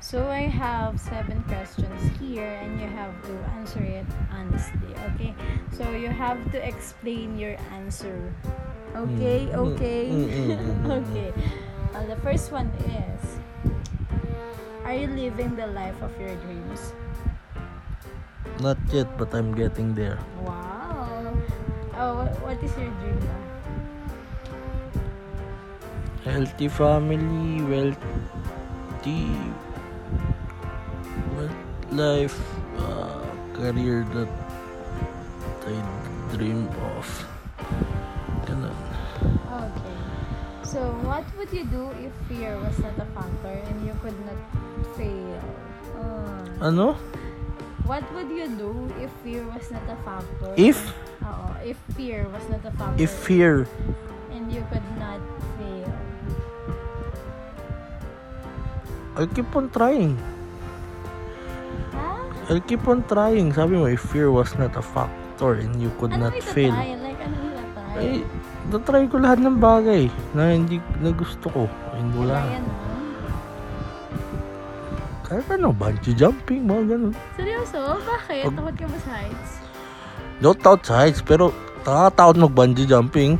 So 0.00 0.28
I 0.28 0.48
have 0.48 0.98
seven 0.98 1.44
questions 1.44 2.00
here 2.18 2.56
and 2.64 2.80
you 2.80 2.88
have 2.88 3.12
to 3.28 3.34
answer 3.60 3.82
it 3.84 4.06
honestly, 4.32 4.96
okay? 5.12 5.34
So 5.76 5.90
you 5.92 6.08
have 6.08 6.40
to 6.52 6.58
explain 6.58 7.36
your 7.36 7.56
answer. 7.70 8.32
Okay, 8.96 9.46
Mm, 9.52 9.76
okay. 9.76 10.02
mm, 10.08 10.26
mm, 10.26 10.56
mm, 10.56 10.90
okay. 11.04 11.30
Uh, 11.94 12.04
the 12.08 12.16
first 12.24 12.50
one 12.50 12.72
is 12.88 13.38
Are 14.88 14.96
you 14.96 15.06
living 15.06 15.54
the 15.54 15.68
life 15.68 15.94
of 16.02 16.10
your 16.18 16.34
dreams? 16.42 16.92
Not 18.58 18.80
yet, 18.90 19.06
but 19.20 19.30
I'm 19.36 19.54
getting 19.54 19.94
there. 19.94 20.18
Wow. 20.42 21.36
Oh, 21.94 22.24
what, 22.42 22.58
is 22.64 22.72
your 22.74 22.90
dream? 22.98 23.20
Healthy 26.24 26.68
family, 26.68 27.62
wealthy, 27.62 28.00
wealth 29.04 29.69
life, 31.92 32.38
uh, 32.78 33.20
career 33.52 34.06
that 34.14 34.30
I 35.66 35.74
dream 36.32 36.70
of. 36.96 37.06
Ganun. 38.46 38.74
Okay. 39.50 39.98
So, 40.62 40.80
what 41.02 41.26
would 41.36 41.50
you 41.50 41.66
do 41.66 41.90
if 41.98 42.14
fear 42.30 42.54
was 42.62 42.78
not 42.78 42.94
a 42.96 43.08
factor 43.10 43.52
and 43.52 43.76
you 43.84 43.94
could 44.00 44.16
not 44.24 44.38
fail? 44.94 45.42
Uh, 45.98 46.64
Ano? 46.70 46.94
what 47.90 48.06
would 48.14 48.30
you 48.30 48.46
do 48.54 48.70
if 49.02 49.10
fear 49.26 49.42
was 49.50 49.66
not 49.74 49.82
a 49.90 49.98
factor? 50.06 50.54
If? 50.54 50.78
Oo, 51.26 51.50
if 51.66 51.76
fear 51.98 52.30
was 52.30 52.44
not 52.46 52.62
a 52.62 52.72
factor. 52.78 53.02
If 53.02 53.10
fear, 53.10 53.66
And 54.30 54.46
you 54.48 54.62
could 54.70 54.86
not 54.96 55.18
fail. 55.58 55.79
I'll 59.14 59.26
keep 59.26 59.50
on 59.52 59.66
trying. 59.70 60.14
Ha? 61.92 62.08
I'll 62.48 62.62
keep 62.62 62.86
on 62.86 63.02
trying. 63.04 63.50
Sabi 63.50 63.74
mo, 63.74 63.86
if 63.86 64.00
fear 64.04 64.30
was 64.30 64.54
not 64.54 64.74
a 64.74 64.82
factor 64.82 65.58
and 65.58 65.74
you 65.76 65.90
could 65.98 66.12
Ano 66.12 66.28
not 66.28 66.36
fail. 66.40 66.70
try? 66.70 66.94
Like, 66.94 67.20
ano? 67.20 67.38
Ay, 67.90 68.22
natry 68.70 69.10
ko 69.10 69.18
lahat 69.18 69.42
ng 69.42 69.58
bagay 69.58 70.06
na 70.30 70.54
hindi 70.54 70.78
na 71.02 71.10
gusto 71.10 71.50
ko. 71.50 71.62
Hindi 71.92 72.22
wala. 72.22 72.38
Ah. 72.38 72.62
Kahit 75.26 75.46
ano, 75.50 75.70
bungee 75.70 76.14
jumping, 76.14 76.66
mga 76.66 76.82
ganun. 76.90 77.14
Seryoso? 77.34 77.98
Bakit? 77.98 78.46
Pag- 78.46 78.56
Takot 78.56 78.74
ka 78.74 78.86
ba 78.86 78.98
sa 78.98 79.10
heights? 79.14 79.50
Don't 80.40 80.62
out 80.64 80.82
sa 80.82 80.94
heights, 81.02 81.20
pero 81.20 81.54
nakakatakot 81.82 82.36
mag 82.40 82.54
bungee 82.54 82.86
jumping. 82.86 83.38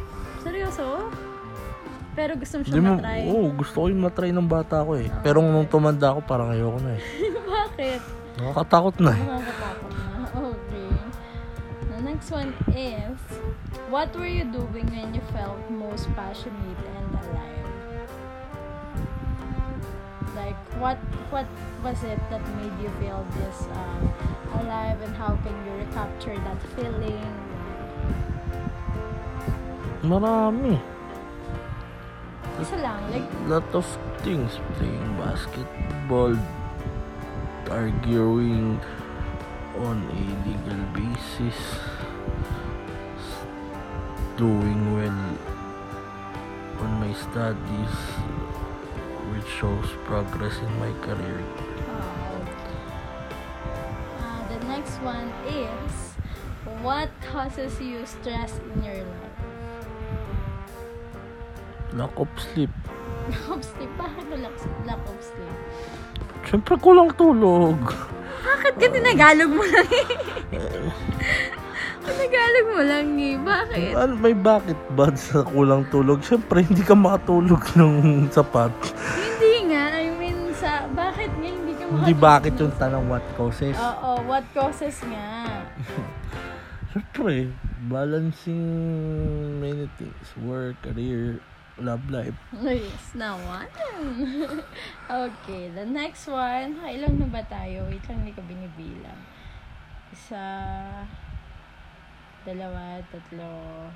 Pero 2.31 2.47
gusto 2.47 2.55
mo 2.55 2.63
Hindi 2.63 2.79
siya 2.79 2.87
mo, 2.87 2.95
matry? 2.95 3.23
oo, 3.27 3.47
gusto 3.59 3.77
ko 3.83 3.87
yung 3.91 4.03
matry 4.07 4.31
ng 4.31 4.47
bata 4.47 4.87
ko 4.87 4.93
eh. 4.95 5.11
Pero 5.27 5.43
nung 5.43 5.67
tumanda 5.67 6.15
ako, 6.15 6.23
parang 6.23 6.55
ayoko 6.55 6.79
na 6.79 6.95
eh. 6.95 7.03
Bakit? 7.59 8.01
Nakakatakot 8.39 8.95
na 9.03 9.11
eh. 9.11 9.25
Nakakatakot 9.27 9.91
na. 9.91 10.07
Okay. 10.31 10.91
The 11.91 11.99
next 12.07 12.31
one 12.31 12.55
is, 12.71 13.19
what 13.91 14.15
were 14.15 14.31
you 14.31 14.47
doing 14.47 14.87
when 14.95 15.11
you 15.11 15.19
felt 15.35 15.59
most 15.75 16.07
passionate 16.15 16.79
and 16.79 17.11
alive? 17.19 17.67
Like, 20.39 20.59
what 20.79 21.03
what 21.35 21.51
was 21.83 21.99
it 22.07 22.23
that 22.31 22.47
made 22.63 22.79
you 22.79 22.95
feel 23.03 23.27
this 23.43 23.67
um, 23.75 24.07
alive 24.55 25.03
and 25.03 25.19
how 25.19 25.35
can 25.43 25.51
you 25.67 25.83
recapture 25.83 26.39
that 26.39 26.63
feeling? 26.79 27.27
Marami. 30.07 31.00
Isa 32.61 32.77
lang, 32.77 33.01
like, 33.09 33.25
lot 33.49 33.65
of 33.73 33.89
things. 34.21 34.61
Playing 34.77 35.17
basketball, 35.17 36.37
arguing 37.73 38.77
on 39.81 39.97
a 40.05 40.23
legal 40.45 40.81
basis, 40.93 41.57
doing 44.37 44.93
well 44.93 45.21
on 46.85 46.91
my 47.01 47.13
studies, 47.17 47.97
which 49.33 49.49
shows 49.49 49.89
progress 50.05 50.61
in 50.61 50.73
my 50.77 50.93
career. 51.01 51.41
oh. 51.41 52.45
Uh, 54.21 54.41
the 54.53 54.61
next 54.69 55.01
one 55.01 55.33
is, 55.49 56.13
what 56.85 57.09
causes 57.25 57.81
you 57.81 58.05
stress 58.05 58.61
in 58.77 58.85
your 58.85 59.01
life? 59.01 59.50
Lack 61.93 62.15
of 62.17 62.31
sleep. 62.39 62.71
Lack 63.29 63.47
of 63.51 63.63
sleep? 63.63 63.91
Bakit 63.99 64.25
mo 64.31 64.37
lack, 64.39 64.57
lack 64.87 65.03
of 65.03 65.19
sleep? 65.19 65.55
Siyempre 66.47 66.75
kulang 66.79 67.11
tulog. 67.15 67.79
Bakit 68.41 68.75
ka 68.79 68.87
tinagalog 68.89 69.51
mo 69.51 69.65
lang 69.65 69.89
eh? 69.91 70.09
tinagalog 72.07 72.67
mo 72.71 72.81
lang 72.83 73.09
eh. 73.19 73.37
Bakit? 73.37 73.93
Ano, 73.95 74.13
may 74.17 74.35
bakit 74.35 74.79
ba 74.95 75.11
sa 75.13 75.43
kulang 75.45 75.85
tulog? 75.91 76.23
Siyempre 76.23 76.63
hindi 76.65 76.81
ka 76.81 76.95
makatulog 76.95 77.61
ng 77.75 78.27
sapat. 78.31 78.73
Hindi 79.19 79.75
nga. 79.75 79.85
I 79.99 80.09
mean, 80.15 80.55
sa, 80.57 80.87
bakit 80.91 81.31
nga 81.37 81.49
hindi 81.51 81.73
ka 81.77 81.85
Hindi 81.87 82.15
makatulog 82.15 82.23
bakit 82.23 82.53
ng- 82.55 82.61
yung 82.63 82.75
tanong 82.79 83.05
what 83.11 83.27
causes. 83.35 83.77
Oo, 83.77 84.11
what 84.25 84.47
causes 84.55 84.97
nga? 85.07 85.27
Siyempre, 86.91 87.55
balancing 87.87 88.67
many 89.63 89.87
things. 89.95 90.27
Work, 90.43 90.83
career, 90.83 91.39
love 91.81 92.05
life. 92.13 92.37
Yes, 92.61 93.17
na 93.17 93.35
one. 93.37 93.73
okay, 95.29 95.73
the 95.73 95.85
next 95.85 96.29
one. 96.29 96.77
Ha, 96.79 96.93
ilang 96.93 97.17
na 97.17 97.27
ba 97.27 97.41
tayo? 97.49 97.89
Wait 97.89 98.05
lang, 98.07 98.23
hindi 98.23 98.37
ko 98.37 98.45
binibilang. 98.45 99.21
Isa, 100.13 100.45
dalawa, 102.45 103.01
tatlo, 103.09 103.89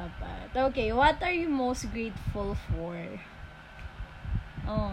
apat. 0.00 0.52
Okay, 0.72 0.90
what 0.90 1.20
are 1.20 1.34
you 1.34 1.52
most 1.52 1.86
grateful 1.92 2.56
for? 2.72 2.96
Oh, 4.68 4.92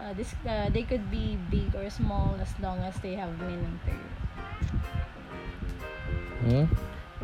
uh, 0.00 0.12
this, 0.16 0.32
uh, 0.44 0.68
they 0.72 0.84
could 0.84 1.10
be 1.10 1.36
big 1.50 1.74
or 1.74 1.88
small 1.90 2.36
as 2.40 2.52
long 2.60 2.80
as 2.84 2.96
they 3.00 3.16
have 3.16 3.32
meaning 3.40 3.80
to 3.84 3.92
you. 3.92 4.10
Hmm? 6.46 6.66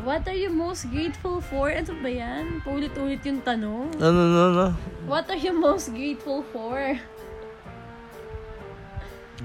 What 0.01 0.25
are 0.25 0.33
you 0.33 0.49
most 0.49 0.89
grateful 0.89 1.37
for? 1.37 1.69
Ano 1.69 1.93
ba 2.01 2.09
yan? 2.09 2.65
Paulit-ulit 2.65 3.21
yung 3.29 3.45
tanong. 3.45 3.93
Ano, 4.01 4.19
ano, 4.25 4.39
ano? 4.49 4.65
What 5.05 5.29
are 5.29 5.37
you 5.37 5.53
most 5.53 5.93
grateful 5.93 6.41
for? 6.49 6.97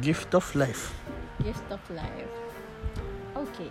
Gift 0.01 0.33
of 0.33 0.49
life. 0.57 0.97
Gift 1.45 1.69
of 1.69 1.85
life. 1.93 2.33
Okay. 3.37 3.69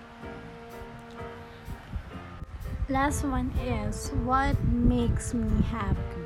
Last 2.93 3.25
one 3.25 3.49
is 3.57 4.13
what 4.21 4.53
makes 4.69 5.33
me 5.33 5.49
happy? 5.73 6.25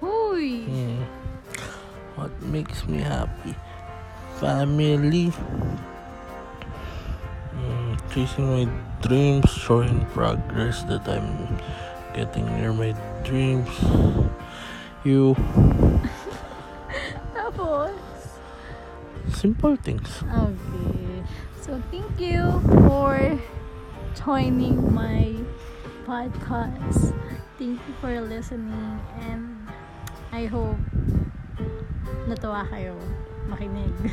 Huy! 0.00 0.64
Hmm. 0.64 1.04
What 2.16 2.32
makes 2.48 2.88
me 2.88 3.04
happy? 3.04 3.52
Family. 4.40 5.36
Chasing 8.10 8.50
my 8.50 8.66
dreams, 9.06 9.48
showing 9.50 10.04
progress 10.06 10.82
that 10.90 11.06
I'm 11.06 11.58
getting 12.12 12.44
near 12.58 12.72
my 12.72 12.90
dreams. 13.22 13.70
You. 15.04 15.36
Tapos? 17.34 17.94
Simple 19.30 19.76
things. 19.76 20.22
Okay. 20.26 21.22
So, 21.62 21.80
thank 21.90 22.18
you 22.18 22.60
for 22.90 23.38
joining 24.18 24.92
my 24.92 25.38
podcast. 26.02 27.14
Thank 27.58 27.78
you 27.78 27.94
for 28.00 28.20
listening 28.20 28.98
and 29.22 29.70
I 30.34 30.46
hope 30.50 30.82
natuwa 32.26 32.66
kayo 32.66 32.98
makinig. 33.48 33.92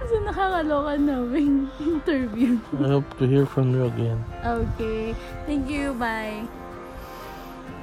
Kasi 0.00 0.14
nakakaloka 0.22 0.94
naming 0.98 1.66
interview. 1.82 2.58
I 2.78 2.88
hope 2.98 3.10
to 3.18 3.26
hear 3.26 3.46
from 3.46 3.74
you 3.74 3.90
again. 3.90 4.22
Okay. 4.42 5.14
Thank 5.46 5.66
you. 5.66 5.94
Bye. 5.98 6.46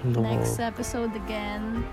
No. 0.04 0.24
Next 0.24 0.60
episode 0.60 1.16
again. 1.16 1.84